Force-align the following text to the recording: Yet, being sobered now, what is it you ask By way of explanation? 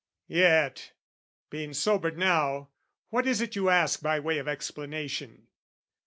Yet, 0.27 0.93
being 1.51 1.75
sobered 1.75 2.17
now, 2.17 2.69
what 3.11 3.27
is 3.27 3.39
it 3.39 3.55
you 3.55 3.69
ask 3.69 4.01
By 4.01 4.19
way 4.19 4.39
of 4.39 4.47
explanation? 4.47 5.45